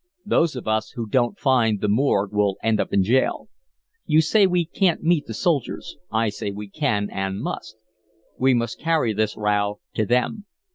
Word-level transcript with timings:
Those 0.25 0.55
of 0.55 0.67
us 0.67 0.93
who 0.95 1.05
don't 1.07 1.37
find 1.37 1.79
the 1.79 1.87
morgue 1.87 2.33
will 2.33 2.57
end 2.63 2.81
in 2.89 3.03
jail. 3.03 3.49
You 4.07 4.19
say 4.19 4.47
we 4.47 4.65
can't 4.65 5.03
meet 5.03 5.27
the 5.27 5.33
soldiers. 5.35 5.95
I 6.11 6.29
say 6.29 6.49
we 6.49 6.69
can 6.71 7.07
and 7.11 7.39
must. 7.39 7.77
We 8.35 8.55
must 8.55 8.79
carry 8.79 9.13
this 9.13 9.37
row 9.37 9.79
to 9.93 10.05
them. 10.07 10.45